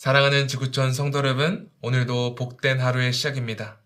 사랑하는 0.00 0.48
지구촌 0.48 0.94
성도 0.94 1.18
여러분, 1.18 1.70
오늘도 1.82 2.34
복된 2.34 2.80
하루의 2.80 3.12
시작입니다. 3.12 3.82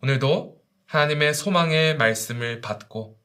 오늘도 0.00 0.56
하나님의 0.86 1.34
소망의 1.34 1.98
말씀을 1.98 2.62
받고 2.62 3.20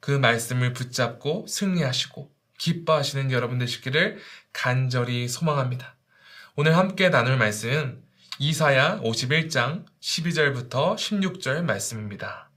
그 0.00 0.10
말씀을 0.10 0.72
붙잡고 0.72 1.46
승리하시고 1.46 2.34
기뻐하시는 2.58 3.30
여러분 3.30 3.58
되시기를 3.58 4.18
간절히 4.52 5.28
소망합니다. 5.28 5.94
오늘 6.56 6.76
함께 6.76 7.08
나눌 7.08 7.36
말씀은 7.36 8.02
이사야 8.40 8.98
51장 9.02 9.84
12절부터 10.00 10.96
16절 10.96 11.62
말씀입니다. 11.62 12.50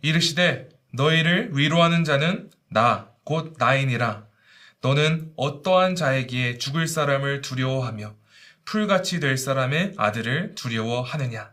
이르시되 0.00 0.70
너희를 0.92 1.50
위로하는 1.52 2.02
자는 2.02 2.50
나, 2.68 3.12
곧 3.22 3.54
나이니라. 3.60 4.31
너는 4.82 5.32
어떠한 5.36 5.94
자에게 5.94 6.58
죽을 6.58 6.88
사람을 6.88 7.40
두려워하며 7.40 8.16
풀같이 8.64 9.20
될 9.20 9.36
사람의 9.36 9.94
아들을 9.96 10.56
두려워하느냐? 10.56 11.52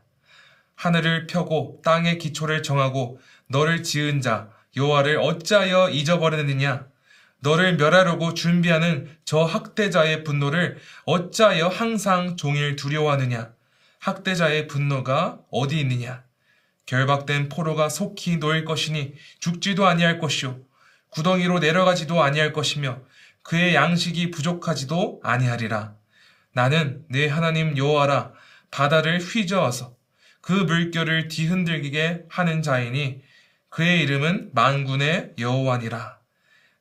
하늘을 0.73 1.27
펴고 1.27 1.79
땅의 1.85 2.17
기초를 2.17 2.63
정하고 2.63 3.19
너를 3.47 3.83
지은 3.83 4.21
자 4.21 4.49
여호와를 4.75 5.19
어찌하여 5.19 5.89
잊어버리느냐? 5.91 6.87
너를 7.41 7.77
멸하려고 7.77 8.33
준비하는 8.33 9.07
저 9.25 9.43
학대자의 9.43 10.23
분노를 10.23 10.79
어찌하여 11.05 11.67
항상 11.67 12.35
종일 12.35 12.75
두려워하느냐? 12.75 13.53
학대자의 13.99 14.67
분노가 14.67 15.39
어디 15.51 15.79
있느냐? 15.81 16.23
결박된 16.87 17.49
포로가 17.49 17.89
속히 17.89 18.37
놓일 18.37 18.65
것이니 18.65 19.13
죽지도 19.39 19.85
아니할 19.85 20.17
것이요 20.17 20.59
구덩이로 21.11 21.59
내려가지도 21.59 22.23
아니할 22.23 22.53
것이며 22.53 23.01
그의 23.49 23.73
양식이 23.73 24.29
부족하지도 24.29 25.21
아니하리라. 25.23 25.95
나는 26.53 27.03
내 27.09 27.27
하나님 27.27 27.75
여호와라 27.75 28.31
바다를 28.69 29.17
휘저어서 29.17 29.95
그 30.39 30.53
물결을 30.53 31.29
뒤흔들게 31.29 32.25
하는 32.29 32.61
자이니 32.61 33.23
그의 33.69 34.03
이름은 34.03 34.51
만군의 34.53 35.33
여호와니라. 35.39 36.19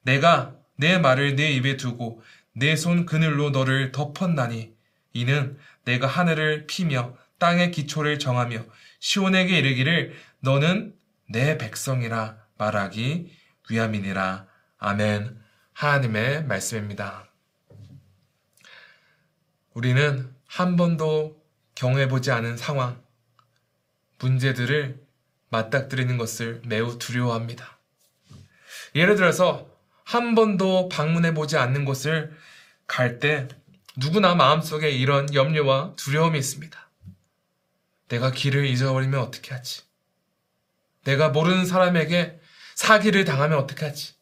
내가 0.03 0.57
내 0.77 0.99
말을 0.99 1.37
내 1.37 1.53
입에 1.53 1.79
두고 1.79 2.23
내 2.53 2.75
손 2.75 3.07
그늘로 3.07 3.49
너를 3.49 3.91
덮었나니 3.91 4.75
이는 5.15 5.57
내가 5.87 6.07
하늘을 6.07 6.67
피며 6.67 7.17
땅의 7.39 7.71
기초를 7.71 8.19
정하며 8.19 8.67
시온에게 9.01 9.57
이르기를 9.57 10.13
너는 10.41 10.93
내 11.31 11.57
백성이라 11.57 12.37
말하기 12.59 13.33
위함이니라. 13.71 14.47
아멘. 14.77 15.48
하나님의 15.79 16.43
말씀입니다. 16.47 17.29
우리는 19.75 20.35
한 20.49 20.75
번도 20.75 21.41
경험해보지 21.77 22.33
않은 22.33 22.57
상황, 22.57 23.01
문제들을 24.19 25.01
맞닥뜨리는 25.51 26.19
것을 26.19 26.63
매우 26.67 26.99
두려워합니다. 26.99 27.79
예를 28.97 29.15
들어서 29.15 29.71
한 30.03 30.35
번도 30.35 30.89
방문해보지 30.89 31.57
않는 31.57 31.85
곳을 31.85 32.37
갈 32.89 33.21
때 33.21 33.47
누구나 33.97 34.35
마음속에 34.35 34.91
이런 34.91 35.33
염려와 35.33 35.95
두려움이 35.95 36.37
있습니다. 36.41 36.91
내가 38.09 38.33
길을 38.33 38.67
잊어버리면 38.67 39.21
어떻게 39.21 39.55
하지? 39.55 39.83
내가 41.05 41.29
모르는 41.29 41.67
사람에게 41.67 42.41
사기를 42.75 43.25
당하면 43.25 43.59
어떻게 43.59 43.85
하지? 43.85 44.18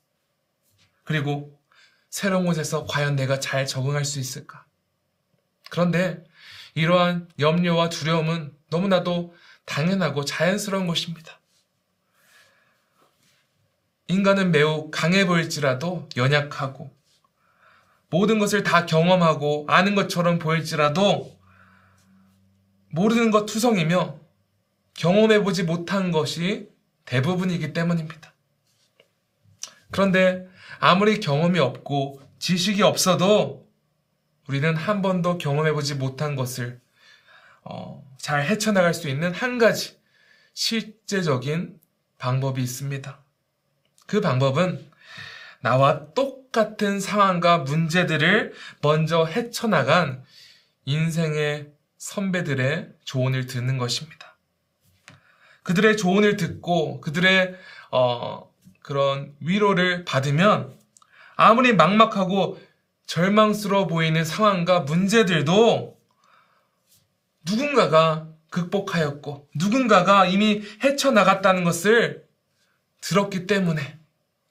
그리고 1.06 1.58
새로운 2.10 2.44
곳에서 2.44 2.84
과연 2.84 3.16
내가 3.16 3.40
잘 3.40 3.64
적응할 3.64 4.04
수 4.04 4.18
있을까? 4.18 4.66
그런데 5.70 6.22
이러한 6.74 7.28
염려와 7.38 7.88
두려움은 7.88 8.52
너무나도 8.68 9.34
당연하고 9.64 10.24
자연스러운 10.24 10.86
것입니다. 10.86 11.40
인간은 14.08 14.50
매우 14.52 14.90
강해 14.90 15.26
보일지라도 15.26 16.08
연약하고 16.16 16.94
모든 18.10 18.38
것을 18.38 18.62
다 18.62 18.86
경험하고 18.86 19.66
아는 19.68 19.94
것처럼 19.94 20.38
보일지라도 20.38 21.36
모르는 22.90 23.30
것 23.30 23.46
투성이며 23.46 24.18
경험해보지 24.94 25.64
못한 25.64 26.10
것이 26.10 26.68
대부분이기 27.04 27.72
때문입니다. 27.72 28.32
그런데 29.90 30.48
아무리 30.78 31.20
경험이 31.20 31.58
없고 31.58 32.20
지식이 32.38 32.82
없어도 32.82 33.66
우리는 34.48 34.76
한 34.76 35.02
번도 35.02 35.38
경험해보지 35.38 35.94
못한 35.94 36.36
것을 36.36 36.80
어, 37.62 38.04
잘 38.18 38.44
헤쳐나갈 38.44 38.94
수 38.94 39.08
있는 39.08 39.32
한 39.32 39.58
가지 39.58 39.98
실제적인 40.54 41.78
방법이 42.18 42.62
있습니다. 42.62 43.18
그 44.06 44.20
방법은 44.20 44.88
나와 45.60 46.12
똑같은 46.14 47.00
상황과 47.00 47.58
문제들을 47.58 48.54
먼저 48.82 49.24
헤쳐나간 49.24 50.22
인생의 50.84 51.72
선배들의 51.98 52.92
조언을 53.04 53.46
듣는 53.46 53.78
것입니다. 53.78 54.36
그들의 55.64 55.96
조언을 55.96 56.36
듣고 56.36 57.00
그들의 57.00 57.56
어, 57.90 58.48
그런 58.86 59.34
위로를 59.40 60.04
받으면 60.04 60.78
아무리 61.34 61.72
막막하고 61.72 62.56
절망스러워 63.06 63.88
보이는 63.88 64.24
상황과 64.24 64.80
문제들도 64.80 66.00
누군가가 67.44 68.28
극복하였고 68.50 69.48
누군가가 69.56 70.26
이미 70.26 70.62
헤쳐나갔다는 70.84 71.64
것을 71.64 72.28
들었기 73.00 73.48
때문에 73.48 73.98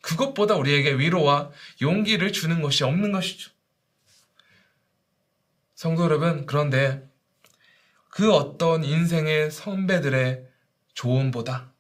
그것보다 0.02 0.56
우리에게 0.56 0.96
위로와 0.96 1.52
용기를 1.82 2.34
주는 2.34 2.62
것이 2.62 2.84
없는 2.84 3.14
것이죠. 3.14 3.52
성도 5.76 6.04
여러분, 6.04 6.46
그런데 6.46 7.10
그 8.10 8.34
어떤 8.34 8.84
인생의 8.84 9.50
선배들의 9.50 10.46
조언보다 10.94 11.72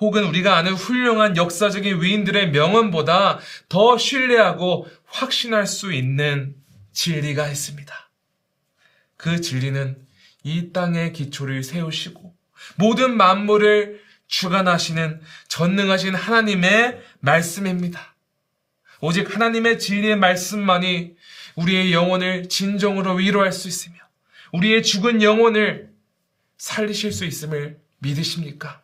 혹은 0.00 0.24
우리가 0.24 0.56
아는 0.56 0.72
훌륭한 0.72 1.36
역사적인 1.36 2.00
위인들의 2.00 2.50
명언보다 2.50 3.38
더 3.68 3.98
신뢰하고 3.98 4.88
확신할 5.06 5.66
수 5.66 5.92
있는 5.92 6.54
진리가 6.92 7.48
있습니다. 7.48 8.10
그 9.16 9.40
진리는 9.40 9.96
이 10.42 10.72
땅의 10.72 11.12
기초를 11.12 11.62
세우시고 11.62 12.34
모든 12.76 13.16
만물을 13.16 14.00
주관하시는 14.26 15.20
전능하신 15.48 16.14
하나님의 16.14 17.02
말씀입니다. 17.20 18.14
오직 19.00 19.34
하나님의 19.34 19.78
진리의 19.78 20.16
말씀만이 20.16 21.14
우리의 21.56 21.92
영혼을 21.92 22.48
진정으로 22.48 23.14
위로할 23.14 23.52
수 23.52 23.68
있으며 23.68 23.96
우리의 24.52 24.82
죽은 24.82 25.22
영혼을 25.22 25.90
살리실 26.58 27.12
수 27.12 27.24
있음을 27.24 27.78
믿으십니까? 27.98 28.80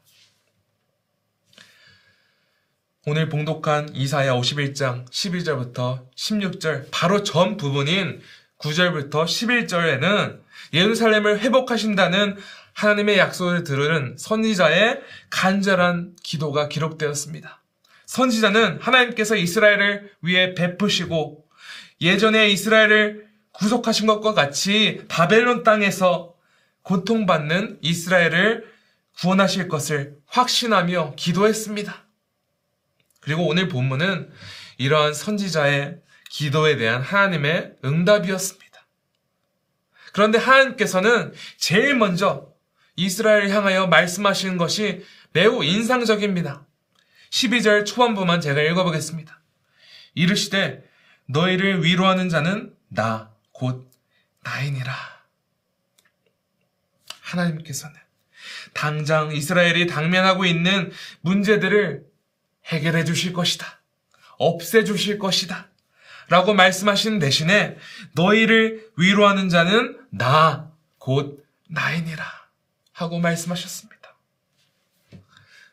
오늘 3.09 3.29
봉독한 3.29 3.95
이사야 3.95 4.35
51장 4.35 5.09
12절부터 5.09 6.11
16절 6.17 6.89
바로 6.91 7.23
전 7.23 7.57
부분인 7.57 8.21
9절부터 8.59 9.25
11절에는 9.27 10.41
예루살렘을 10.73 11.39
회복하신다는 11.39 12.37
하나님의 12.73 13.17
약속을 13.19 13.63
들은 13.63 14.17
선지자의 14.19 15.03
간절한 15.31 16.17
기도가 16.21 16.69
기록되었습니다. 16.69 17.63
선지자는 18.07 18.81
하나님께서 18.81 19.37
이스라엘을 19.37 20.11
위해 20.23 20.55
베푸시고 20.55 21.45
예전에 22.01 22.49
이스라엘을 22.49 23.29
구속하신 23.53 24.09
것과 24.09 24.35
같이 24.35 25.05
바벨론 25.07 25.63
땅에서 25.63 26.35
고통받는 26.83 27.79
이스라엘을 27.83 28.67
구원하실 29.21 29.69
것을 29.69 30.17
확신하며 30.27 31.13
기도했습니다. 31.15 32.06
그리고 33.27 33.45
오늘 33.49 33.67
본문은 33.67 34.31
이러한 34.79 35.13
선지자의 35.13 35.99
기도에 36.31 36.77
대한 36.77 37.03
하나님의 37.03 37.75
응답이었습니다. 37.85 38.87
그런데 40.13 40.39
하나님께서는 40.39 41.35
제일 41.57 41.97
먼저 41.97 42.53
이스라엘을 42.95 43.51
향하여 43.51 43.89
말씀하시는 43.89 44.57
것이 44.59 45.05
매우 45.33 45.65
인상적입니다. 45.65 46.65
12절 47.31 47.85
초반부만 47.85 48.41
제가 48.41 48.63
읽어보겠습니다. 48.63 49.43
이르시되 50.15 50.89
너희를 51.27 51.83
위로하는 51.83 52.29
자는 52.29 52.73
나, 52.89 53.33
곧 53.51 53.91
나이니라. 54.45 54.95
하나님께서는 57.23 57.97
당장 58.73 59.33
이스라엘이 59.33 59.89
당면하고 59.89 60.45
있는 60.45 60.93
문제들을 61.23 62.05
해결해 62.67 63.05
주실 63.05 63.33
것이다. 63.33 63.81
없애 64.39 64.85
주실 64.85 65.19
것이다. 65.19 65.69
라고 66.29 66.55
말씀하신 66.55 67.19
대신에 67.19 67.77
너희를 68.15 68.91
위로하는 68.97 69.49
자는 69.49 69.99
나, 70.11 70.73
곧 70.99 71.47
나이니라. 71.69 72.25
하고 72.93 73.19
말씀하셨습니다. 73.19 74.17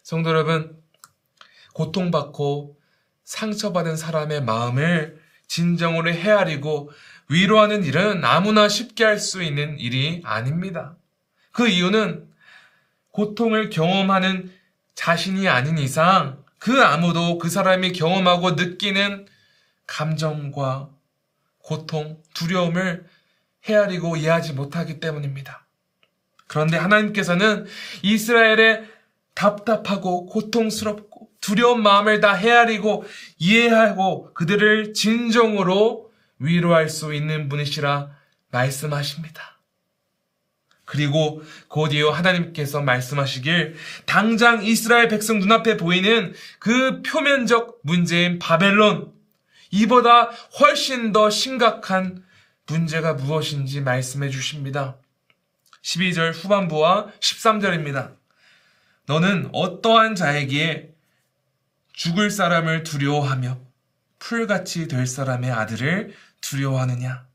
성도 0.04 0.30
여러분, 0.30 0.78
고통받고 1.74 2.78
상처받은 3.24 3.96
사람의 3.96 4.44
마음을 4.44 5.20
진정으로 5.48 6.12
헤아리고 6.12 6.92
위로하는 7.30 7.84
일은 7.84 8.24
아무나 8.24 8.68
쉽게 8.68 9.04
할 9.04 9.18
수 9.18 9.42
있는 9.42 9.80
일이 9.80 10.22
아닙니다. 10.26 10.96
그 11.52 11.68
이유는 11.68 12.30
고통을 13.12 13.70
경험하는 13.70 14.52
자신이 14.96 15.48
아닌 15.48 15.78
이상 15.78 16.43
그 16.64 16.82
아무도 16.82 17.40
그 17.40 17.50
사람이 17.50 17.92
경험하고 17.92 18.52
느끼는 18.52 19.28
감정과 19.86 20.92
고통, 21.58 22.24
두려움을 22.34 23.06
헤아리고 23.68 24.16
이해하지 24.16 24.54
못하기 24.54 25.02
때문입니다. 25.02 25.66
그런데 26.48 26.78
하나님께서는 26.78 27.66
이스라엘의 28.02 28.86
답답하고 29.34 30.26
고통스럽고 30.28 31.32
두려운 31.42 31.84
마음을 31.84 32.22
다 32.22 32.34
헤아리고 32.34 33.04
이해하고 33.40 34.34
그들을 34.34 34.94
진정으로 34.94 36.14
위로할 36.40 36.88
수 36.88 37.14
있는 37.14 37.50
분이시라 37.50 38.10
말씀하십니다. 38.52 39.53
그리고 40.86 41.42
곧이어 41.70 42.12
하나님께서 42.12 42.82
말씀하시길 42.82 43.76
당장 44.06 44.64
이스라엘 44.64 45.08
백성 45.08 45.40
눈앞에 45.40 45.78
보이는 45.78 46.34
그 46.60 47.02
표면적 47.04 47.80
문제인 47.84 48.40
바벨론 48.40 49.14
이보다 49.72 50.30
훨씬 50.60 51.12
더 51.12 51.30
심각한 51.30 52.24
문제가 52.68 53.14
무엇인지 53.14 53.82
말씀해 53.82 54.30
주십니다. 54.30 54.98
12절 55.82 56.34
후반부와 56.34 57.08
13절입니다. 57.20 58.16
너는 59.06 59.50
어떠한 59.52 60.16
자에게 60.16 60.94
죽을 61.94 62.32
사람을 62.32 62.84
두려워하며 62.84 63.60
풀같이 64.20 64.88
될 64.88 65.06
사람의 65.06 65.52
아들을 65.52 66.14
두려워하느냐? 66.42 67.26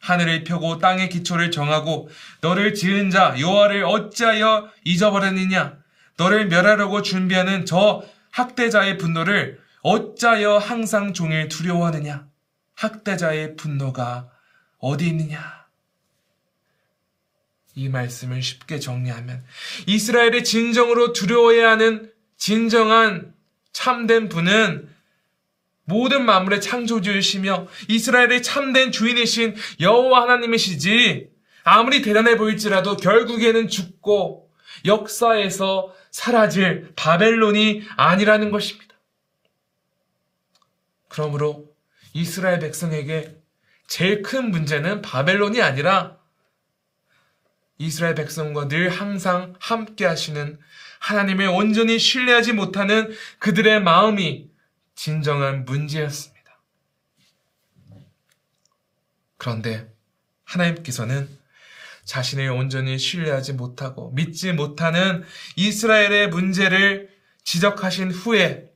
하늘을 0.00 0.44
펴고 0.44 0.78
땅의 0.78 1.08
기초를 1.08 1.50
정하고 1.50 2.08
너를 2.40 2.74
지은 2.74 3.10
자 3.10 3.34
여호와를 3.38 3.84
어찌하여 3.84 4.70
잊어버렸느냐? 4.84 5.78
너를 6.16 6.46
멸하려고 6.46 7.02
준비하는 7.02 7.66
저 7.66 8.04
학대자의 8.30 8.98
분노를 8.98 9.60
어찌하여 9.82 10.58
항상 10.58 11.12
종일 11.12 11.48
두려워하느냐? 11.48 12.26
학대자의 12.74 13.56
분노가 13.56 14.28
어디 14.78 15.08
있느냐? 15.08 15.66
이 17.74 17.88
말씀을 17.88 18.42
쉽게 18.42 18.78
정리하면 18.80 19.44
이스라엘이 19.86 20.44
진정으로 20.44 21.12
두려워해야 21.12 21.70
하는 21.72 22.10
진정한 22.38 23.34
참된 23.72 24.28
분은 24.28 24.88
모든 25.86 26.24
만물의 26.24 26.60
창조주이시며 26.60 27.68
이스라엘의 27.88 28.42
참된 28.42 28.92
주인이신 28.92 29.54
여호와 29.80 30.22
하나님이시지 30.22 31.30
아무리 31.64 32.02
대단해 32.02 32.36
보일지라도 32.36 32.96
결국에는 32.96 33.68
죽고 33.68 34.50
역사에서 34.84 35.94
사라질 36.10 36.92
바벨론이 36.96 37.82
아니라는 37.96 38.50
것입니다. 38.50 38.94
그러므로 41.08 41.66
이스라엘 42.12 42.58
백성에게 42.58 43.36
제일 43.86 44.22
큰 44.22 44.50
문제는 44.50 45.02
바벨론이 45.02 45.62
아니라 45.62 46.16
이스라엘 47.78 48.14
백성과 48.14 48.68
늘 48.68 48.88
항상 48.88 49.54
함께 49.60 50.04
하시는 50.04 50.58
하나님을 51.00 51.48
온전히 51.48 51.98
신뢰하지 51.98 52.54
못하는 52.54 53.14
그들의 53.38 53.82
마음이 53.82 54.48
진정한 54.96 55.64
문제였습니다. 55.64 56.36
그런데 59.36 59.92
하나님께서는 60.44 61.28
자신을 62.04 62.50
온전히 62.50 62.98
신뢰하지 62.98 63.52
못하고 63.52 64.10
믿지 64.12 64.52
못하는 64.52 65.22
이스라엘의 65.56 66.30
문제를 66.30 67.10
지적하신 67.44 68.10
후에 68.10 68.70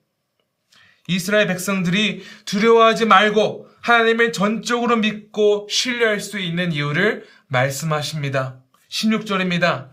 이스라엘 1.09 1.47
백성들이 1.49 2.25
두려워하지 2.45 3.07
말고 3.07 3.69
하나님을 3.81 4.33
전적으로 4.33 4.97
믿고 4.97 5.67
신뢰할 5.71 6.21
수 6.21 6.39
있는 6.39 6.73
이유를 6.73 7.27
말씀하십니다. 7.49 8.61
16절입니다. 8.89 9.91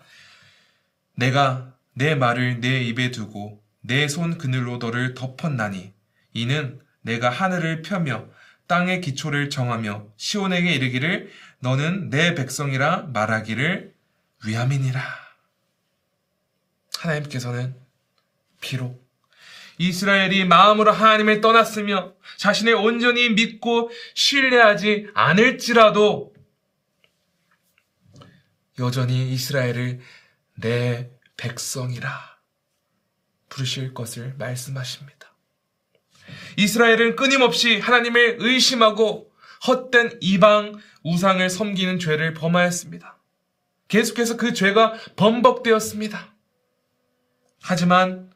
내가 1.15 1.73
내 1.93 2.13
말을 2.15 2.59
내 2.59 2.81
입에 2.83 3.11
두고 3.11 3.63
내 3.81 4.07
손 4.07 4.37
그늘로 4.37 4.77
너를 4.77 5.13
덮었나니 5.13 5.96
이는 6.37 6.79
내가 7.01 7.29
하늘을 7.29 7.81
펴며 7.81 8.27
땅의 8.67 9.01
기초를 9.01 9.49
정하며 9.49 10.07
시온에게 10.17 10.71
이르기를 10.73 11.31
너는 11.59 12.09
내 12.09 12.35
백성이라 12.35 13.09
말하기를 13.13 13.95
위함이니라. 14.45 15.01
하나님께서는 16.99 17.75
비록 18.61 19.07
이스라엘이 19.79 20.45
마음으로 20.45 20.91
하나님을 20.91 21.41
떠났으며 21.41 22.13
자신을 22.37 22.75
온전히 22.75 23.29
믿고 23.29 23.89
신뢰하지 24.15 25.09
않을지라도 25.13 26.33
여전히 28.79 29.31
이스라엘을 29.33 30.01
내 30.55 31.09
백성이라 31.37 32.37
부르실 33.49 33.93
것을 33.93 34.35
말씀하십니다. 34.37 35.16
이스라엘은 36.57 37.15
끊임없이 37.15 37.79
하나님을 37.79 38.37
의심하고 38.39 39.31
헛된 39.67 40.17
이방 40.21 40.79
우상을 41.03 41.47
섬기는 41.49 41.99
죄를 41.99 42.33
범하였습니다. 42.33 43.17
계속해서 43.87 44.37
그 44.37 44.53
죄가 44.53 44.93
번복되었습니다. 45.15 46.33
하지만 47.61 48.31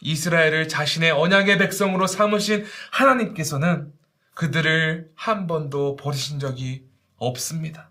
이스라엘을 0.00 0.68
자신의 0.68 1.10
언약의 1.10 1.58
백성으로 1.58 2.06
삼으신 2.06 2.64
하나님께서는 2.92 3.92
그들을 4.34 5.10
한 5.14 5.46
번도 5.46 5.96
버리신 5.96 6.40
적이 6.40 6.84
없습니다. 7.16 7.90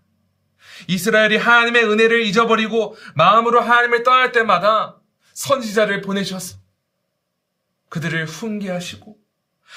이스라엘이 0.88 1.36
하나님의 1.36 1.84
은혜를 1.84 2.22
잊어버리고 2.22 2.96
마음으로 3.14 3.60
하나님을 3.60 4.02
떠날 4.02 4.32
때마다 4.32 4.96
선지자를 5.34 6.00
보내셔서 6.00 6.58
그들을 7.88 8.26
훈계하시고 8.26 9.27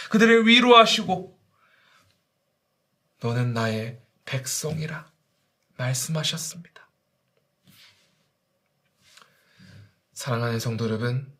그들을 0.09 0.47
위로하시고 0.47 1.39
너는 3.21 3.53
나의 3.53 4.01
백성이라 4.25 5.11
말씀하셨습니다. 5.77 6.89
사랑하는 10.13 10.59
성도 10.59 10.85
여러분, 10.85 11.35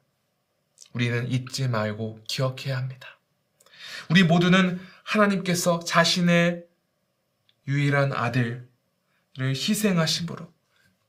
우리는 0.93 1.29
잊지 1.29 1.67
말고 1.67 2.23
기억해야 2.27 2.77
합니다. 2.77 3.19
우리 4.09 4.23
모두는 4.23 4.79
하나님께서 5.03 5.79
자신의 5.79 6.65
유일한 7.67 8.11
아들을 8.11 8.67
희생하심으로 9.39 10.51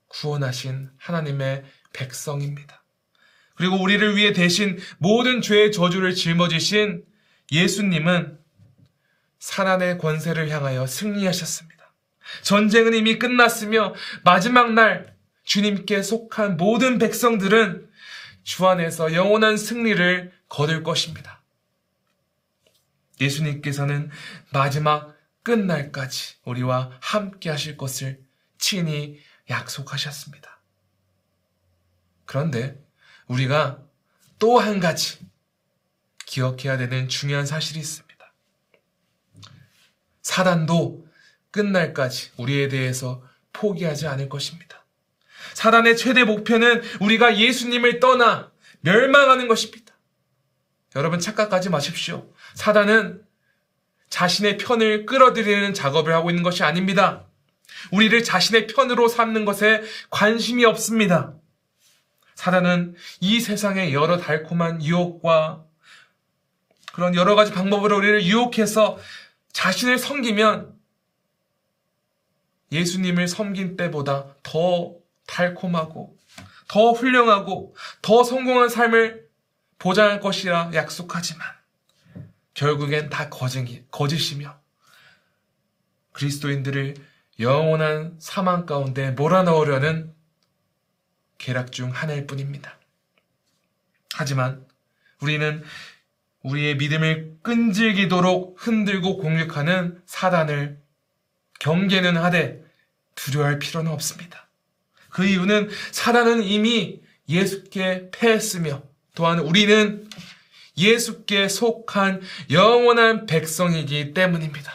구원하신 0.07 0.91
하나님의 0.97 1.63
백성입니다. 1.93 2.83
그리고 3.55 3.81
우리를 3.81 4.15
위해 4.15 4.33
대신 4.33 4.79
모든 4.99 5.41
죄의 5.41 5.71
저주를 5.71 6.15
짊어지신 6.15 7.03
예수님은 7.53 8.39
사단의 9.37 9.99
권세를 9.99 10.49
향하여 10.49 10.87
승리하셨습니다. 10.87 11.93
전쟁은 12.41 12.93
이미 12.95 13.19
끝났으며 13.19 13.93
마지막 14.23 14.73
날 14.73 15.15
주님께 15.43 16.01
속한 16.01 16.57
모든 16.57 16.97
백성들은 16.97 17.89
주 18.43 18.67
안에서 18.67 19.13
영원한 19.13 19.55
승리를 19.55 20.33
거둘 20.49 20.83
것입니다. 20.83 21.41
예수님께서는 23.21 24.09
마지막 24.51 25.15
끝날까지 25.43 26.37
우리와 26.45 26.97
함께 27.01 27.49
하실 27.49 27.77
것을 27.77 28.23
친히 28.57 29.19
약속하셨습니다. 29.49 30.59
그런데 32.25 32.81
우리가 33.27 33.83
또 34.39 34.59
한 34.59 34.79
가지 34.79 35.19
기억해야 36.33 36.77
되는 36.77 37.07
중요한 37.09 37.45
사실이 37.45 37.79
있습니다. 37.79 38.33
사단도 40.23 41.05
끝날까지 41.51 42.31
우리에 42.37 42.69
대해서 42.69 43.21
포기하지 43.51 44.07
않을 44.07 44.29
것입니다. 44.29 44.83
사단의 45.53 45.95
최대 45.95 46.23
목표는 46.23 46.81
우리가 47.01 47.37
예수님을 47.37 47.99
떠나 47.99 48.51
멸망하는 48.81 49.47
것입니다. 49.47 49.93
여러분 50.95 51.19
착각하지 51.19 51.69
마십시오. 51.69 52.33
사단은 52.55 53.23
자신의 54.09 54.57
편을 54.57 55.05
끌어들이는 55.05 55.75
작업을 55.75 56.13
하고 56.13 56.31
있는 56.31 56.41
것이 56.41 56.63
아닙니다. 56.63 57.27
우리를 57.91 58.23
자신의 58.23 58.67
편으로 58.67 59.07
삼는 59.07 59.45
것에 59.45 59.83
관심이 60.09 60.65
없습니다. 60.65 61.35
사단은 62.33 62.95
이 63.19 63.39
세상의 63.39 63.93
여러 63.93 64.17
달콤한 64.17 64.83
유혹과 64.83 65.65
그런 66.93 67.15
여러 67.15 67.33
가지 67.33 67.51
방법으로 67.51 67.97
우리를 67.97 68.23
유혹해서 68.23 68.99
자신을 69.51 69.97
섬기면 69.97 70.77
예수님을 72.71 73.27
섬긴 73.27 73.77
때보다 73.77 74.35
더 74.43 74.95
달콤하고 75.25 76.15
더 76.67 76.91
훌륭하고 76.91 77.75
더 78.03 78.23
성공한 78.23 78.69
삶을 78.69 79.27
보장할 79.79 80.19
것이라 80.19 80.71
약속하지만 80.75 81.47
결국엔 82.53 83.09
다 83.09 83.27
거짓이, 83.27 83.83
거짓이며 83.89 84.55
그리스도인들을 86.11 86.93
영원한 87.39 88.17
사망 88.19 88.67
가운데 88.67 89.09
몰아넣으려는 89.11 90.13
계략 91.39 91.71
중 91.71 91.89
하나일 91.89 92.27
뿐입니다. 92.27 92.77
하지만 94.13 94.67
우리는 95.19 95.63
우리의 96.43 96.77
믿음을 96.77 97.37
끈질기도록 97.41 98.55
흔들고 98.57 99.17
공격하는 99.17 100.01
사단을 100.05 100.81
경계는 101.59 102.17
하되 102.17 102.63
두려워할 103.15 103.59
필요는 103.59 103.91
없습니다. 103.91 104.47
그 105.09 105.25
이유는 105.25 105.69
사단은 105.91 106.43
이미 106.43 107.01
예수께 107.29 108.09
패했으며 108.11 108.83
또한 109.15 109.39
우리는 109.39 110.07
예수께 110.77 111.47
속한 111.47 112.21
영원한 112.49 113.25
백성이기 113.25 114.13
때문입니다. 114.13 114.73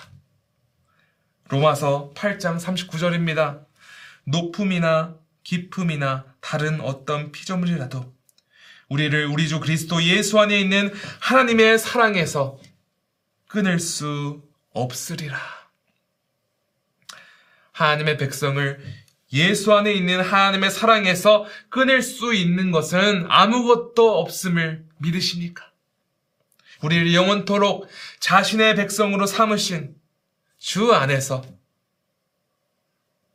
로마서 1.48 2.12
8장 2.14 2.60
39절입니다. 2.60 3.66
높음이나 4.24 5.16
깊음이나 5.42 6.24
다른 6.40 6.80
어떤 6.80 7.32
피조물이라도 7.32 8.17
우리를 8.88 9.26
우리 9.26 9.48
주 9.48 9.60
그리스도 9.60 10.02
예수 10.02 10.38
안에 10.38 10.58
있는 10.58 10.92
하나님의 11.20 11.78
사랑에서 11.78 12.58
끊을 13.46 13.78
수 13.78 14.42
없으리라. 14.72 15.38
하나님의 17.72 18.16
백성을 18.16 18.80
예수 19.32 19.74
안에 19.74 19.92
있는 19.92 20.20
하나님의 20.20 20.70
사랑에서 20.70 21.46
끊을 21.68 22.02
수 22.02 22.34
있는 22.34 22.70
것은 22.70 23.26
아무것도 23.28 24.18
없음을 24.20 24.86
믿으십니까? 24.98 25.70
우리를 26.82 27.12
영원토록 27.12 27.88
자신의 28.20 28.76
백성으로 28.76 29.26
삼으신 29.26 29.94
주 30.58 30.92
안에서 30.94 31.44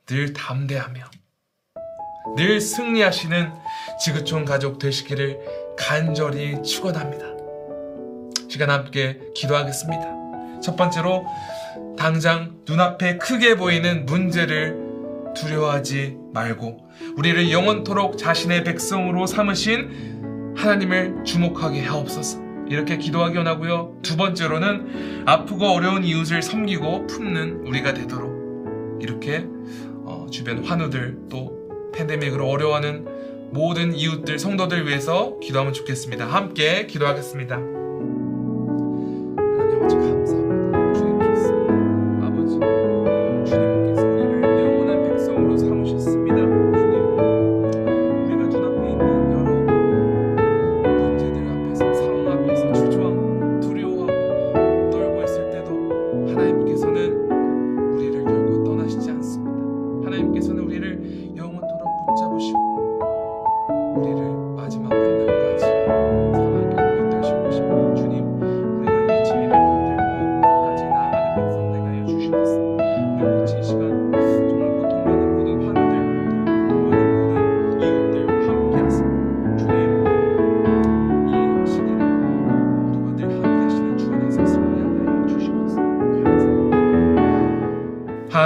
늘 0.05 0.33
담대하며 0.33 1.22
늘 2.35 2.59
승리하시는 2.59 3.51
지구촌 3.99 4.45
가족 4.45 4.79
되시기를 4.79 5.39
간절히 5.77 6.61
축원합니다. 6.63 7.25
시간 8.49 8.69
함께 8.69 9.19
기도하겠습니다. 9.35 10.59
첫 10.61 10.75
번째로 10.75 11.25
당장 11.97 12.55
눈앞에 12.67 13.17
크게 13.17 13.55
보이는 13.55 14.05
문제를 14.05 14.77
두려워하지 15.35 16.17
말고 16.33 16.87
우리를 17.17 17.51
영원토록 17.51 18.17
자신의 18.17 18.63
백성으로 18.63 19.27
삼으신 19.27 20.53
하나님을 20.55 21.23
주목하게 21.25 21.81
하옵소서. 21.81 22.41
이렇게 22.69 22.97
기도하기 22.97 23.37
원하고요. 23.37 23.97
두 24.01 24.15
번째로는 24.15 25.23
아프고 25.25 25.67
어려운 25.67 26.03
이웃을 26.03 26.41
섬기고 26.41 27.07
품는 27.07 27.67
우리가 27.67 27.93
되도록 27.93 28.99
이렇게 29.01 29.45
어, 30.05 30.27
주변 30.31 30.63
환우들 30.63 31.27
또 31.29 31.62
팬데믹으로 31.93 32.47
어려워하는 32.47 33.51
모든 33.51 33.93
이웃들 33.93 34.39
성도들 34.39 34.87
위해서 34.87 35.39
기도하면 35.39 35.73
좋겠습니다. 35.73 36.25
함께 36.25 36.87
기도하겠습니다. 36.87 37.92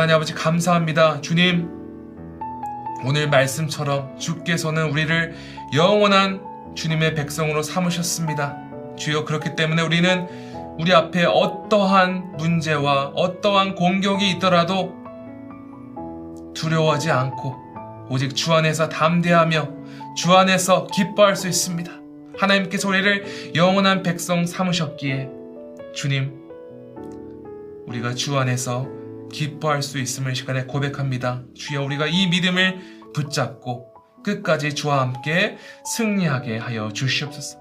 하나님 0.07 0.15
아버지 0.15 0.33
감사합니다. 0.33 1.19
주님, 1.19 1.67
오늘 3.03 3.29
말씀처럼 3.29 4.17
주께서는 4.17 4.89
우리를 4.89 5.35
영원한 5.75 6.39
주님의 6.75 7.13
백성으로 7.13 7.61
삼으셨습니다. 7.61 8.55
주여 8.95 9.25
그렇기 9.25 9.57
때문에 9.57 9.81
우리는 9.81 10.25
우리 10.79 10.93
앞에 10.93 11.25
어떠한 11.25 12.37
문제와 12.37 13.11
어떠한 13.15 13.75
공격이 13.75 14.31
있더라도 14.31 14.95
두려워하지 16.55 17.11
않고 17.11 18.07
오직 18.09 18.33
주 18.33 18.53
안에서 18.53 18.87
담대하며 18.87 19.69
주 20.15 20.33
안에서 20.33 20.87
기뻐할 20.87 21.35
수 21.35 21.49
있습니다. 21.49 21.91
하나님께서 22.37 22.87
우리를 22.87 23.55
영원한 23.55 24.03
백성 24.03 24.45
삼으셨기에 24.45 25.29
주님 25.93 26.31
우리가 27.87 28.13
주 28.13 28.37
안에서 28.37 28.96
기뻐할 29.31 29.81
수 29.81 29.99
있음을 29.99 30.35
시간에 30.35 30.65
고백합니다. 30.65 31.43
주여 31.55 31.83
우리가 31.83 32.07
이 32.07 32.27
믿음을 32.27 32.79
붙잡고 33.13 33.93
끝까지 34.23 34.75
주와 34.75 35.01
함께 35.01 35.57
승리하게 35.95 36.57
하여 36.57 36.91
주시옵소서. 36.91 37.59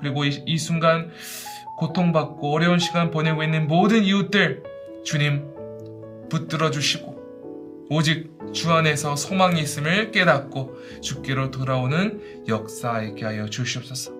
그리고 0.00 0.24
이, 0.24 0.42
이 0.46 0.58
순간 0.58 1.10
고통받고 1.78 2.52
어려운 2.52 2.78
시간 2.78 3.10
보내고 3.10 3.42
있는 3.42 3.66
모든 3.66 4.04
이웃들 4.04 4.62
주님 5.04 5.48
붙들어 6.28 6.70
주시고 6.70 7.86
오직 7.90 8.32
주 8.52 8.72
안에서 8.72 9.16
소망이 9.16 9.60
있음을 9.60 10.12
깨닫고 10.12 11.00
주께로 11.02 11.50
돌아오는 11.50 12.44
역사 12.48 13.02
있게 13.02 13.24
하여 13.24 13.50
주시옵소서. 13.50 14.12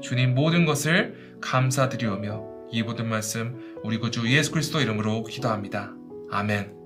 주님 0.00 0.34
모든 0.34 0.64
것을 0.64 1.36
감사드리오며 1.40 2.44
이 2.72 2.82
모든 2.82 3.08
말씀 3.08 3.76
우리 3.82 3.98
구주 3.98 4.30
예수 4.30 4.52
그리스도 4.52 4.80
이름으로 4.80 5.24
기도합니다. 5.24 5.99
아멘. 6.30 6.79